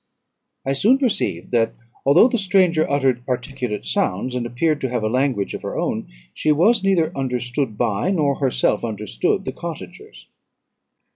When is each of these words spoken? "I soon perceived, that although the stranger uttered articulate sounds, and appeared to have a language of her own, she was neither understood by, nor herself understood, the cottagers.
"I 0.65 0.73
soon 0.73 0.97
perceived, 0.97 1.51
that 1.51 1.75
although 2.07 2.27
the 2.27 2.39
stranger 2.39 2.89
uttered 2.89 3.21
articulate 3.29 3.85
sounds, 3.85 4.33
and 4.33 4.47
appeared 4.47 4.81
to 4.81 4.89
have 4.89 5.03
a 5.03 5.07
language 5.07 5.53
of 5.53 5.61
her 5.61 5.77
own, 5.77 6.07
she 6.33 6.51
was 6.51 6.83
neither 6.83 7.15
understood 7.15 7.77
by, 7.77 8.09
nor 8.09 8.39
herself 8.39 8.83
understood, 8.83 9.45
the 9.45 9.51
cottagers. 9.53 10.25